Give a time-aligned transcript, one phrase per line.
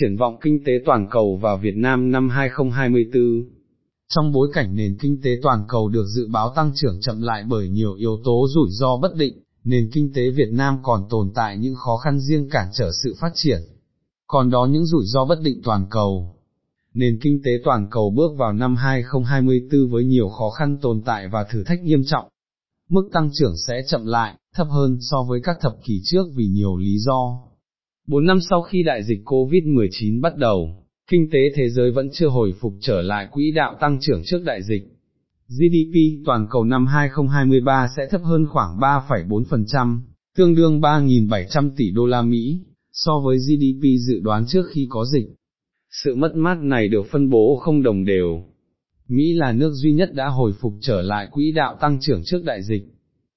[0.00, 3.22] Triển vọng kinh tế toàn cầu và Việt Nam năm 2024
[4.08, 7.44] Trong bối cảnh nền kinh tế toàn cầu được dự báo tăng trưởng chậm lại
[7.48, 11.32] bởi nhiều yếu tố rủi ro bất định, nền kinh tế Việt Nam còn tồn
[11.34, 13.60] tại những khó khăn riêng cản trở sự phát triển.
[14.26, 16.36] Còn đó những rủi ro bất định toàn cầu.
[16.94, 21.28] Nền kinh tế toàn cầu bước vào năm 2024 với nhiều khó khăn tồn tại
[21.28, 22.28] và thử thách nghiêm trọng.
[22.90, 26.46] Mức tăng trưởng sẽ chậm lại, thấp hơn so với các thập kỷ trước vì
[26.46, 27.46] nhiều lý do.
[28.06, 32.28] Bốn năm sau khi đại dịch COVID-19 bắt đầu, kinh tế thế giới vẫn chưa
[32.28, 34.82] hồi phục trở lại quỹ đạo tăng trưởng trước đại dịch.
[35.48, 39.98] GDP toàn cầu năm 2023 sẽ thấp hơn khoảng 3,4%,
[40.36, 42.60] tương đương 3.700 tỷ đô la Mỹ,
[42.92, 45.26] so với GDP dự đoán trước khi có dịch.
[45.90, 48.44] Sự mất mát này được phân bố không đồng đều.
[49.08, 52.44] Mỹ là nước duy nhất đã hồi phục trở lại quỹ đạo tăng trưởng trước
[52.44, 52.84] đại dịch.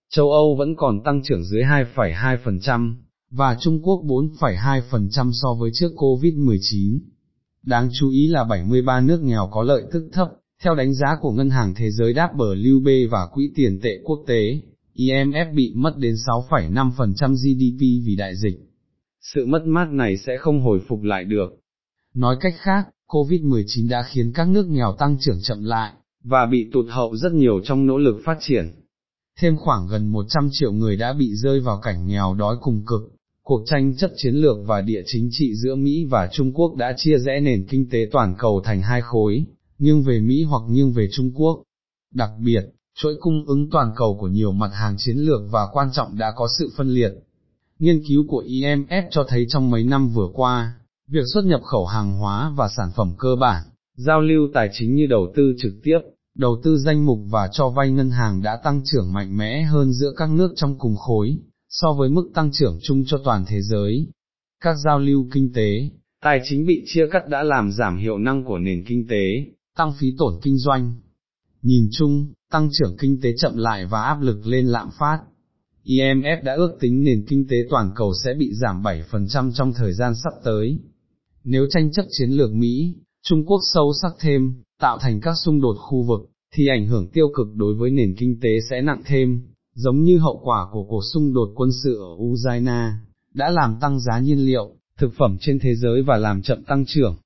[0.10, 2.94] Châu Âu vẫn còn tăng trưởng dưới 2,2%,
[3.32, 7.00] và Trung Quốc 4,2% so với trước COVID-19.
[7.64, 10.28] Đáng chú ý là 73 nước nghèo có lợi tức thấp,
[10.64, 14.62] theo đánh giá của Ngân hàng Thế giới WB và Quỹ tiền tệ quốc tế,
[14.96, 18.60] IMF bị mất đến 6,5% GDP vì đại dịch.
[19.22, 21.50] Sự mất mát này sẽ không hồi phục lại được.
[22.16, 26.70] Nói cách khác, COVID-19 đã khiến các nước nghèo tăng trưởng chậm lại, và bị
[26.74, 28.72] tụt hậu rất nhiều trong nỗ lực phát triển.
[29.40, 33.19] Thêm khoảng gần 100 triệu người đã bị rơi vào cảnh nghèo đói cùng cực,
[33.50, 36.94] cuộc tranh chấp chiến lược và địa chính trị giữa Mỹ và Trung Quốc đã
[36.98, 39.44] chia rẽ nền kinh tế toàn cầu thành hai khối,
[39.80, 41.64] nghiêng về Mỹ hoặc nghiêng về Trung Quốc.
[42.14, 42.62] Đặc biệt,
[43.00, 46.34] chuỗi cung ứng toàn cầu của nhiều mặt hàng chiến lược và quan trọng đã
[46.36, 47.12] có sự phân liệt.
[47.80, 50.74] Nghiên cứu của IMF cho thấy trong mấy năm vừa qua,
[51.08, 53.64] việc xuất nhập khẩu hàng hóa và sản phẩm cơ bản,
[53.96, 56.00] giao lưu tài chính như đầu tư trực tiếp,
[56.38, 59.94] đầu tư danh mục và cho vay ngân hàng đã tăng trưởng mạnh mẽ hơn
[59.94, 61.38] giữa các nước trong cùng khối,
[61.70, 64.08] so với mức tăng trưởng chung cho toàn thế giới.
[64.62, 65.90] Các giao lưu kinh tế,
[66.22, 69.46] tài chính bị chia cắt đã làm giảm hiệu năng của nền kinh tế,
[69.78, 70.96] tăng phí tổn kinh doanh.
[71.62, 75.20] Nhìn chung, tăng trưởng kinh tế chậm lại và áp lực lên lạm phát.
[75.86, 79.94] IMF đã ước tính nền kinh tế toàn cầu sẽ bị giảm 7% trong thời
[79.94, 80.80] gian sắp tới.
[81.44, 85.62] Nếu tranh chấp chiến lược Mỹ, Trung Quốc sâu sắc thêm, tạo thành các xung
[85.62, 89.02] đột khu vực, thì ảnh hưởng tiêu cực đối với nền kinh tế sẽ nặng
[89.06, 89.42] thêm,
[89.80, 92.92] giống như hậu quả của cuộc xung đột quân sự ở Ukraine,
[93.34, 96.86] đã làm tăng giá nhiên liệu, thực phẩm trên thế giới và làm chậm tăng
[96.88, 97.18] trưởng.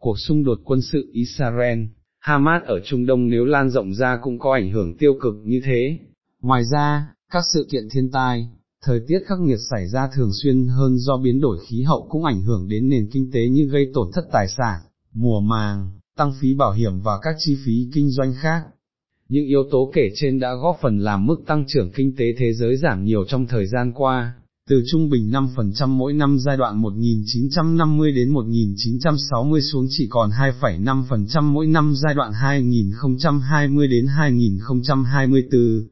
[0.00, 1.78] Cuộc xung đột quân sự Israel,
[2.18, 5.60] Hamas ở Trung Đông nếu lan rộng ra cũng có ảnh hưởng tiêu cực như
[5.64, 5.98] thế.
[6.42, 8.48] Ngoài ra, các sự kiện thiên tai,
[8.82, 12.24] thời tiết khắc nghiệt xảy ra thường xuyên hơn do biến đổi khí hậu cũng
[12.24, 14.80] ảnh hưởng đến nền kinh tế như gây tổn thất tài sản,
[15.12, 18.62] mùa màng, tăng phí bảo hiểm và các chi phí kinh doanh khác.
[19.28, 22.52] Những yếu tố kể trên đã góp phần làm mức tăng trưởng kinh tế thế
[22.52, 24.34] giới giảm nhiều trong thời gian qua,
[24.68, 31.42] từ trung bình 5% mỗi năm giai đoạn 1950 đến 1960 xuống chỉ còn 2,5%
[31.42, 35.88] mỗi năm giai đoạn 2020 đến 2024.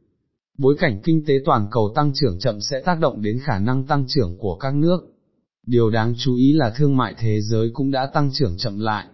[0.58, 3.86] Bối cảnh kinh tế toàn cầu tăng trưởng chậm sẽ tác động đến khả năng
[3.86, 4.98] tăng trưởng của các nước.
[5.66, 9.06] Điều đáng chú ý là thương mại thế giới cũng đã tăng trưởng chậm lại.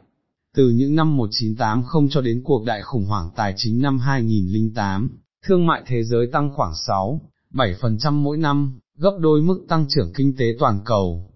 [0.56, 5.66] Từ những năm 1980 cho đến cuộc đại khủng hoảng tài chính năm 2008, thương
[5.66, 7.20] mại thế giới tăng khoảng 6,
[7.52, 11.30] 7% mỗi năm, gấp đôi mức tăng trưởng kinh tế toàn cầu.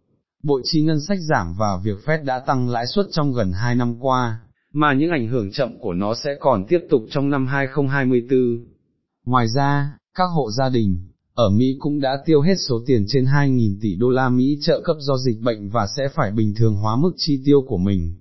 [0.42, 3.74] Bội chi ngân sách giảm và việc Fed đã tăng lãi suất trong gần 2
[3.74, 4.40] năm qua,
[4.72, 8.66] mà những ảnh hưởng chậm của nó sẽ còn tiếp tục trong năm 2024.
[9.26, 13.24] Ngoài ra, các hộ gia đình, ở Mỹ cũng đã tiêu hết số tiền trên
[13.24, 16.74] 2.000 tỷ đô la Mỹ trợ cấp do dịch bệnh và sẽ phải bình thường
[16.74, 18.14] hóa mức chi tiêu của mình.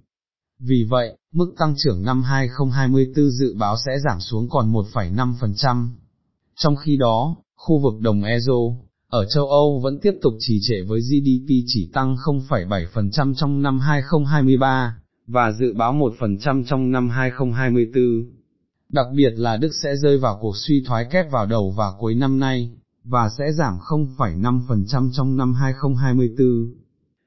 [0.59, 5.87] Vì vậy, mức tăng trưởng năm 2024 dự báo sẽ giảm xuống còn 1,5%.
[6.55, 8.53] Trong khi đó, khu vực đồng euro,
[9.11, 13.79] ở châu Âu vẫn tiếp tục trì trệ với GDP chỉ tăng 0,7% trong năm
[13.79, 14.95] 2023,
[15.27, 18.03] và dự báo 1% trong năm 2024.
[18.89, 22.15] Đặc biệt là Đức sẽ rơi vào cuộc suy thoái kép vào đầu và cuối
[22.15, 22.71] năm nay,
[23.03, 26.73] và sẽ giảm 0,5% trong năm 2024.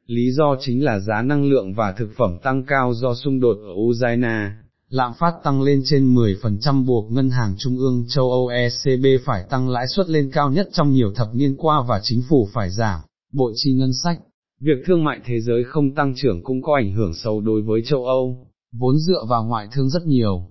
[0.06, 3.56] Lý do chính là giá năng lượng và thực phẩm tăng cao do xung đột
[3.62, 4.50] ở Ukraine,
[4.94, 9.44] lạm phát tăng lên trên 10% buộc Ngân hàng Trung ương châu Âu ECB phải
[9.50, 12.70] tăng lãi suất lên cao nhất trong nhiều thập niên qua và chính phủ phải
[12.70, 13.00] giảm,
[13.32, 14.20] bội chi ngân sách.
[14.60, 17.82] Việc thương mại thế giới không tăng trưởng cũng có ảnh hưởng sâu đối với
[17.86, 20.48] châu Âu, vốn dựa vào ngoại thương rất nhiều.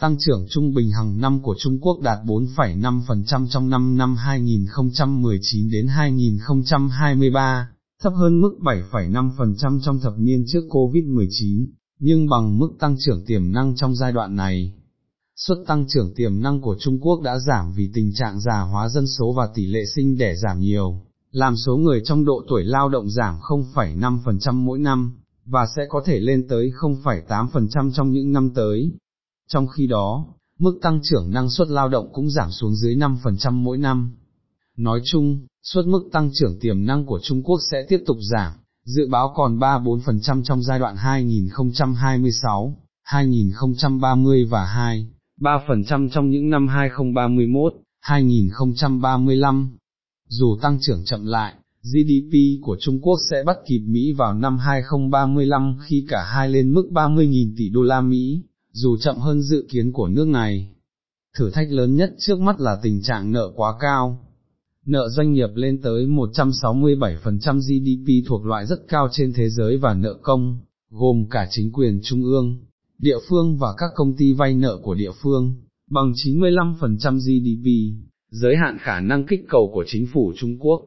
[0.00, 5.70] Tăng trưởng trung bình hàng năm của Trung Quốc đạt 4,5% trong năm năm 2019
[5.70, 7.68] đến 2023,
[8.02, 11.66] thấp hơn mức 7,5% trong thập niên trước Covid-19,
[11.98, 14.72] nhưng bằng mức tăng trưởng tiềm năng trong giai đoạn này.
[15.36, 18.88] Suất tăng trưởng tiềm năng của Trung Quốc đã giảm vì tình trạng già hóa
[18.88, 21.00] dân số và tỷ lệ sinh đẻ giảm nhiều,
[21.30, 25.12] làm số người trong độ tuổi lao động giảm 0,5% mỗi năm,
[25.44, 28.92] và sẽ có thể lên tới 0,8% trong những năm tới.
[29.48, 30.26] Trong khi đó,
[30.58, 34.16] mức tăng trưởng năng suất lao động cũng giảm xuống dưới 5% mỗi năm.
[34.76, 38.52] Nói chung, suất mức tăng trưởng tiềm năng của Trung Quốc sẽ tiếp tục giảm,
[38.84, 45.08] dự báo còn 3-4% trong giai đoạn 2026, 2030 và 2,
[45.40, 49.76] 3% trong những năm 2031, 2035.
[50.28, 54.58] Dù tăng trưởng chậm lại, GDP của Trung Quốc sẽ bắt kịp Mỹ vào năm
[54.58, 58.42] 2035 khi cả hai lên mức 30.000 tỷ đô la Mỹ,
[58.72, 60.70] dù chậm hơn dự kiến của nước này.
[61.38, 64.20] Thử thách lớn nhất trước mắt là tình trạng nợ quá cao,
[64.86, 69.94] nợ doanh nghiệp lên tới 167% GDP thuộc loại rất cao trên thế giới và
[69.94, 70.58] nợ công,
[70.90, 72.58] gồm cả chính quyền trung ương,
[72.98, 75.54] địa phương và các công ty vay nợ của địa phương,
[75.90, 77.96] bằng 95% GDP,
[78.30, 80.84] giới hạn khả năng kích cầu của chính phủ Trung Quốc.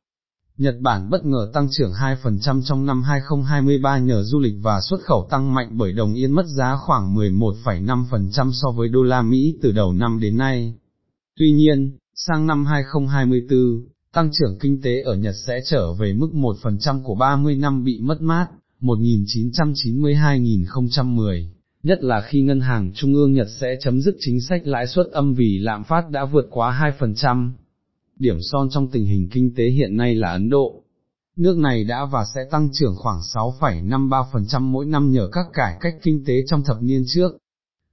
[0.57, 5.01] Nhật Bản bất ngờ tăng trưởng 2% trong năm 2023 nhờ du lịch và xuất
[5.01, 9.57] khẩu tăng mạnh bởi đồng yên mất giá khoảng 11,5% so với đô la Mỹ
[9.61, 10.73] từ đầu năm đến nay.
[11.39, 16.29] Tuy nhiên, sang năm 2024, tăng trưởng kinh tế ở Nhật sẽ trở về mức
[16.33, 18.47] 1% của 30 năm bị mất mát,
[18.81, 21.47] 1990-2010,
[21.83, 25.07] nhất là khi Ngân hàng Trung ương Nhật sẽ chấm dứt chính sách lãi suất
[25.11, 27.51] âm vì lạm phát đã vượt quá 2%.
[28.19, 30.83] Điểm son trong tình hình kinh tế hiện nay là Ấn Độ.
[31.35, 35.95] Nước này đã và sẽ tăng trưởng khoảng 6,53% mỗi năm nhờ các cải cách
[36.03, 37.37] kinh tế trong thập niên trước,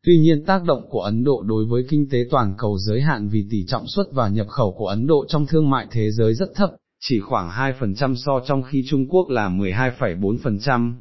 [0.05, 3.29] Tuy nhiên tác động của Ấn Độ đối với kinh tế toàn cầu giới hạn
[3.29, 6.35] vì tỷ trọng xuất và nhập khẩu của Ấn Độ trong thương mại thế giới
[6.35, 6.71] rất thấp,
[7.01, 10.95] chỉ khoảng 2% so trong khi Trung Quốc là 12,4%.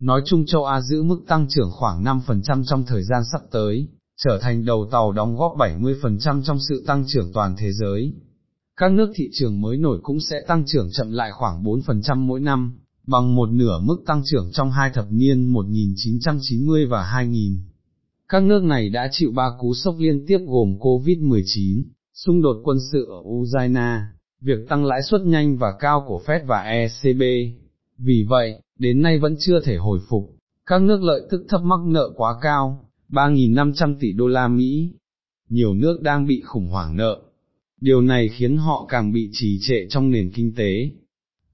[0.00, 3.88] Nói chung châu Á giữ mức tăng trưởng khoảng 5% trong thời gian sắp tới,
[4.24, 8.12] trở thành đầu tàu đóng góp 70% trong sự tăng trưởng toàn thế giới.
[8.76, 12.40] Các nước thị trường mới nổi cũng sẽ tăng trưởng chậm lại khoảng 4% mỗi
[12.40, 17.71] năm, bằng một nửa mức tăng trưởng trong hai thập niên 1990 và 2000.
[18.32, 21.82] Các nước này đã chịu ba cú sốc liên tiếp gồm Covid-19,
[22.14, 24.00] xung đột quân sự ở Ukraine,
[24.40, 27.22] việc tăng lãi suất nhanh và cao của Fed và ECB.
[27.98, 30.36] Vì vậy, đến nay vẫn chưa thể hồi phục,
[30.66, 34.92] các nước lợi tức thấp mắc nợ quá cao, 3.500 tỷ đô la Mỹ.
[35.48, 37.22] Nhiều nước đang bị khủng hoảng nợ.
[37.80, 40.90] Điều này khiến họ càng bị trì trệ trong nền kinh tế.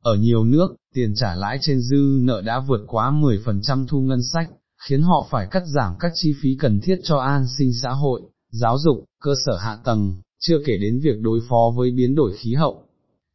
[0.00, 4.22] Ở nhiều nước, tiền trả lãi trên dư nợ đã vượt quá 10% thu ngân
[4.32, 4.50] sách,
[4.86, 8.20] khiến họ phải cắt giảm các chi phí cần thiết cho an sinh xã hội,
[8.50, 12.32] giáo dục, cơ sở hạ tầng, chưa kể đến việc đối phó với biến đổi
[12.36, 12.84] khí hậu.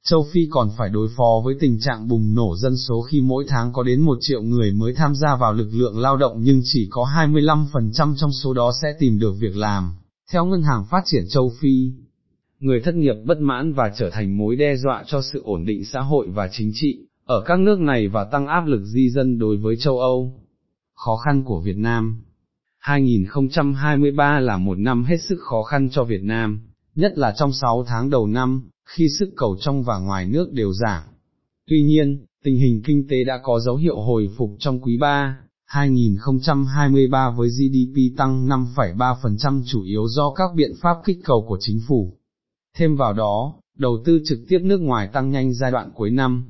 [0.05, 3.45] Châu Phi còn phải đối phó với tình trạng bùng nổ dân số khi mỗi
[3.47, 6.61] tháng có đến một triệu người mới tham gia vào lực lượng lao động nhưng
[6.63, 9.95] chỉ có 25% trong số đó sẽ tìm được việc làm,
[10.31, 11.91] theo Ngân hàng Phát triển Châu Phi.
[12.59, 15.85] Người thất nghiệp bất mãn và trở thành mối đe dọa cho sự ổn định
[15.85, 19.39] xã hội và chính trị, ở các nước này và tăng áp lực di dân
[19.39, 20.42] đối với châu Âu
[21.03, 22.21] khó khăn của Việt Nam.
[22.79, 26.61] 2023 là một năm hết sức khó khăn cho Việt Nam,
[26.95, 30.73] nhất là trong 6 tháng đầu năm, khi sức cầu trong và ngoài nước đều
[30.73, 31.03] giảm.
[31.67, 35.37] Tuy nhiên, tình hình kinh tế đã có dấu hiệu hồi phục trong quý 3,
[35.65, 41.79] 2023 với GDP tăng 5,3% chủ yếu do các biện pháp kích cầu của chính
[41.87, 42.17] phủ.
[42.77, 46.43] Thêm vào đó, đầu tư trực tiếp nước ngoài tăng nhanh giai đoạn cuối năm.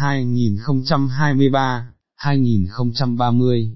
[2.18, 3.70] 2023-2030.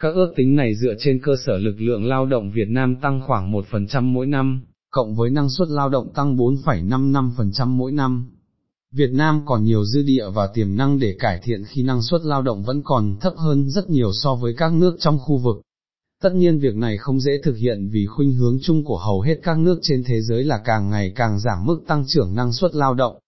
[0.00, 3.20] Các ước tính này dựa trên cơ sở lực lượng lao động Việt Nam tăng
[3.26, 8.30] khoảng 1% mỗi năm, cộng với năng suất lao động tăng 4,55% mỗi năm.
[8.94, 12.20] Việt Nam còn nhiều dư địa và tiềm năng để cải thiện khi năng suất
[12.24, 15.62] lao động vẫn còn thấp hơn rất nhiều so với các nước trong khu vực.
[16.22, 19.40] Tất nhiên việc này không dễ thực hiện vì khuynh hướng chung của hầu hết
[19.42, 22.74] các nước trên thế giới là càng ngày càng giảm mức tăng trưởng năng suất
[22.74, 23.18] lao động.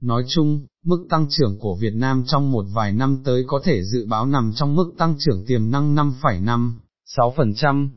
[0.00, 3.82] Nói chung, mức tăng trưởng của Việt Nam trong một vài năm tới có thể
[3.82, 6.72] dự báo nằm trong mức tăng trưởng tiềm năng 5,5,
[7.16, 7.88] 6%.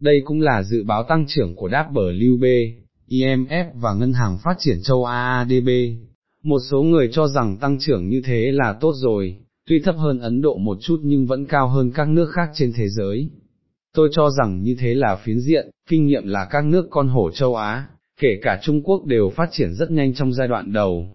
[0.00, 2.74] Đây cũng là dự báo tăng trưởng của WB,
[3.08, 5.68] IMF và Ngân hàng Phát triển châu Á ADB.
[6.44, 9.36] Một số người cho rằng tăng trưởng như thế là tốt rồi,
[9.66, 12.72] tuy thấp hơn Ấn Độ một chút nhưng vẫn cao hơn các nước khác trên
[12.76, 13.30] thế giới.
[13.94, 17.30] Tôi cho rằng như thế là phiến diện, kinh nghiệm là các nước con hổ
[17.30, 17.86] châu Á,
[18.20, 21.08] kể cả Trung Quốc đều phát triển rất nhanh trong giai đoạn đầu.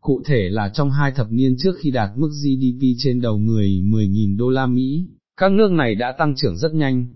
[0.00, 3.68] Cụ thể là trong hai thập niên trước khi đạt mức GDP trên đầu người
[3.68, 7.06] 10.000 đô la Mỹ, các nước này đã tăng trưởng rất nhanh.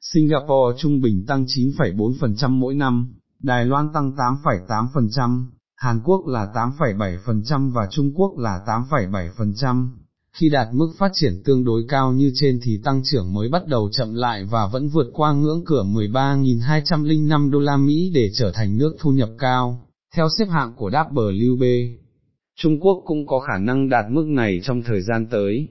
[0.00, 5.44] Singapore trung bình tăng 9,4% mỗi năm, Đài Loan tăng 8,8%,
[5.80, 9.88] Hàn Quốc là 8,7% và Trung Quốc là 8,7%.
[10.32, 13.66] Khi đạt mức phát triển tương đối cao như trên thì tăng trưởng mới bắt
[13.66, 18.52] đầu chậm lại và vẫn vượt qua ngưỡng cửa 13.205 đô la Mỹ để trở
[18.52, 21.96] thành nước thu nhập cao, theo xếp hạng của WB.
[22.56, 25.68] Trung Quốc cũng có khả năng đạt mức này trong thời gian tới.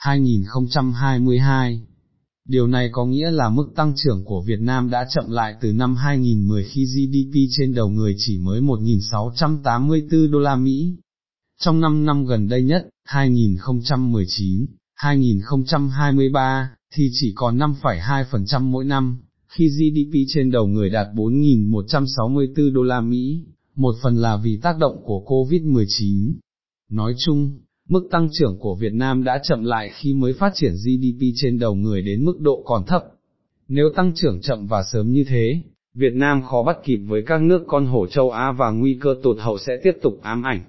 [0.00, 1.78] 2010-2022.
[2.48, 5.72] Điều này có nghĩa là mức tăng trưởng của Việt Nam đã chậm lại từ
[5.72, 10.96] năm 2010 khi GDP trên đầu người chỉ mới 1.684 đô la Mỹ.
[11.60, 19.68] Trong 5 năm gần đây nhất, 2019, 2023, thì chỉ còn 5,2% mỗi năm, khi
[19.68, 25.02] GDP trên đầu người đạt 4.164 đô la Mỹ, một phần là vì tác động
[25.04, 26.32] của COVID-19.
[26.90, 30.72] Nói chung, mức tăng trưởng của Việt Nam đã chậm lại khi mới phát triển
[30.72, 33.02] GDP trên đầu người đến mức độ còn thấp.
[33.68, 35.62] Nếu tăng trưởng chậm và sớm như thế,
[35.94, 39.14] Việt Nam khó bắt kịp với các nước con hổ châu Á và nguy cơ
[39.22, 40.64] tụt hậu sẽ tiếp tục ám ảnh.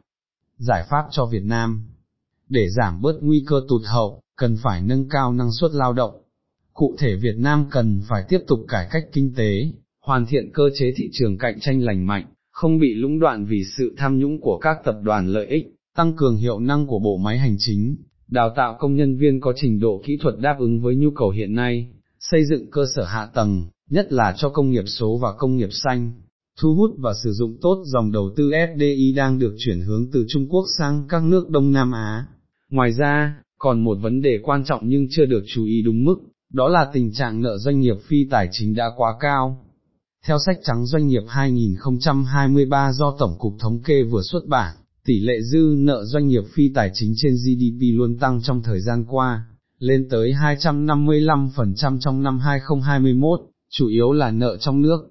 [0.57, 1.83] Giải pháp cho Việt Nam
[2.49, 6.21] để giảm bớt nguy cơ tụt hậu, cần phải nâng cao năng suất lao động.
[6.73, 9.67] Cụ thể Việt Nam cần phải tiếp tục cải cách kinh tế,
[10.05, 13.63] hoàn thiện cơ chế thị trường cạnh tranh lành mạnh, không bị lũng đoạn vì
[13.77, 17.17] sự tham nhũng của các tập đoàn lợi ích, tăng cường hiệu năng của bộ
[17.17, 17.95] máy hành chính,
[18.27, 21.29] đào tạo công nhân viên có trình độ kỹ thuật đáp ứng với nhu cầu
[21.29, 21.87] hiện nay,
[22.19, 25.69] xây dựng cơ sở hạ tầng, nhất là cho công nghiệp số và công nghiệp
[25.71, 26.13] xanh,
[26.61, 30.25] thu hút và sử dụng tốt dòng đầu tư FDI đang được chuyển hướng từ
[30.29, 32.27] Trung Quốc sang các nước Đông Nam Á.
[32.71, 36.15] Ngoài ra, còn một vấn đề quan trọng nhưng chưa được chú ý đúng mức,
[36.53, 39.65] đó là tình trạng nợ doanh nghiệp phi tài chính đã quá cao.
[40.25, 45.19] Theo sách trắng doanh nghiệp 2023 do Tổng cục Thống kê vừa xuất bản, tỷ
[45.19, 49.05] lệ dư nợ doanh nghiệp phi tài chính trên GDP luôn tăng trong thời gian
[49.05, 49.45] qua,
[49.79, 53.39] lên tới 255% trong năm 2021,
[53.71, 55.09] chủ yếu là nợ trong nước.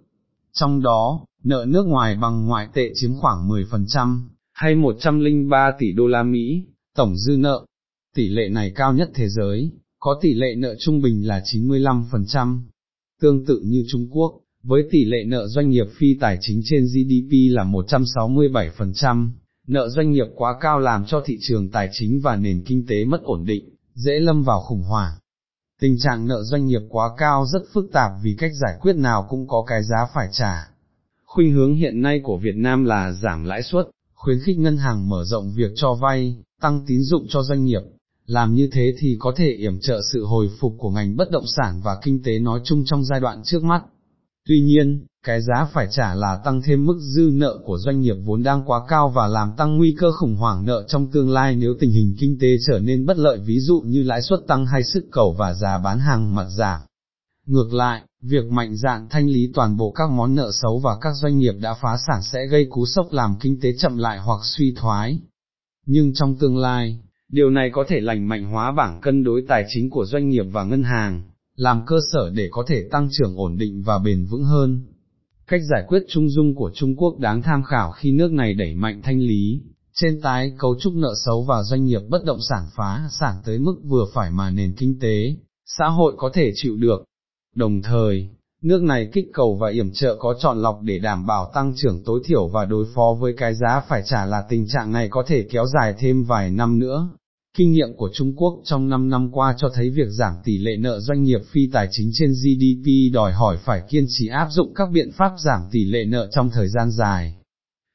[0.53, 4.21] Trong đó, nợ nước ngoài bằng ngoại tệ chiếm khoảng 10%,
[4.53, 7.67] hay 103 tỷ đô la Mỹ, tổng dư nợ.
[8.15, 12.61] Tỷ lệ này cao nhất thế giới, có tỷ lệ nợ trung bình là 95%.
[13.21, 16.85] Tương tự như Trung Quốc, với tỷ lệ nợ doanh nghiệp phi tài chính trên
[16.85, 19.31] GDP là 167%,
[19.67, 23.05] nợ doanh nghiệp quá cao làm cho thị trường tài chính và nền kinh tế
[23.05, 25.13] mất ổn định, dễ lâm vào khủng hoảng.
[25.81, 29.27] Tình trạng nợ doanh nghiệp quá cao rất phức tạp vì cách giải quyết nào
[29.29, 30.69] cũng có cái giá phải trả.
[31.25, 35.09] Khuynh hướng hiện nay của Việt Nam là giảm lãi suất, khuyến khích ngân hàng
[35.09, 37.83] mở rộng việc cho vay, tăng tín dụng cho doanh nghiệp,
[38.27, 41.47] làm như thế thì có thể yểm trợ sự hồi phục của ngành bất động
[41.57, 43.83] sản và kinh tế nói chung trong giai đoạn trước mắt.
[44.49, 48.17] Tuy nhiên, cái giá phải trả là tăng thêm mức dư nợ của doanh nghiệp
[48.25, 51.57] vốn đang quá cao và làm tăng nguy cơ khủng hoảng nợ trong tương lai
[51.57, 54.67] nếu tình hình kinh tế trở nên bất lợi ví dụ như lãi suất tăng
[54.67, 56.81] hay sức cầu và giá bán hàng mặt giảm.
[57.47, 61.13] Ngược lại, việc mạnh dạn thanh lý toàn bộ các món nợ xấu và các
[61.23, 64.41] doanh nghiệp đã phá sản sẽ gây cú sốc làm kinh tế chậm lại hoặc
[64.43, 65.21] suy thoái.
[65.87, 66.99] Nhưng trong tương lai,
[67.29, 70.45] điều này có thể lành mạnh hóa bảng cân đối tài chính của doanh nghiệp
[70.53, 71.23] và ngân hàng,
[71.57, 74.83] làm cơ sở để có thể tăng trưởng ổn định và bền vững hơn.
[75.47, 78.75] Cách giải quyết trung dung của Trung Quốc đáng tham khảo khi nước này đẩy
[78.75, 79.63] mạnh thanh lý,
[79.95, 83.59] trên tái cấu trúc nợ xấu và doanh nghiệp bất động sản phá sản tới
[83.59, 85.37] mức vừa phải mà nền kinh tế,
[85.67, 87.05] xã hội có thể chịu được.
[87.55, 88.29] Đồng thời,
[88.65, 92.03] nước này kích cầu và yểm trợ có chọn lọc để đảm bảo tăng trưởng
[92.05, 95.25] tối thiểu và đối phó với cái giá phải trả là tình trạng này có
[95.27, 97.09] thể kéo dài thêm vài năm nữa.
[97.57, 100.77] Kinh nghiệm của Trung Quốc trong 5 năm qua cho thấy việc giảm tỷ lệ
[100.77, 104.75] nợ doanh nghiệp phi tài chính trên GDP đòi hỏi phải kiên trì áp dụng
[104.75, 107.35] các biện pháp giảm tỷ lệ nợ trong thời gian dài.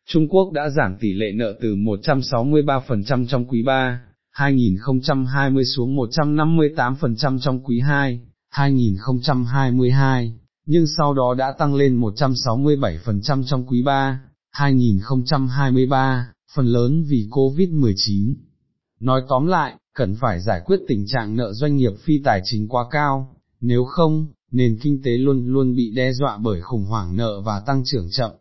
[0.09, 7.39] Trung Quốc đã giảm tỷ lệ nợ từ 163% trong quý 3, 2020 xuống 158%
[7.39, 10.38] trong quý 2, 2022,
[10.71, 14.21] nhưng sau đó đã tăng lên 167% trong quý 3,
[14.51, 18.33] 2023, phần lớn vì COVID-19.
[18.99, 22.67] Nói tóm lại, cần phải giải quyết tình trạng nợ doanh nghiệp phi tài chính
[22.67, 27.15] quá cao, nếu không, nền kinh tế luôn luôn bị đe dọa bởi khủng hoảng
[27.15, 28.31] nợ và tăng trưởng chậm.